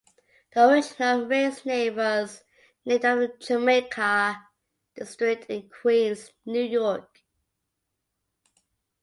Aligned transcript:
The 0.55 0.67
original 0.67 1.27
race 1.27 1.63
name 1.63 1.97
was 1.97 2.43
named 2.85 3.05
after 3.05 3.27
the 3.27 3.33
Jamaica 3.37 4.47
District 4.95 5.45
in 5.45 5.69
Queens, 5.69 6.31
New 6.43 6.63
York. 6.63 7.21